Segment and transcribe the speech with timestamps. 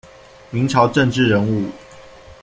[0.49, 1.69] 明朝政治人物。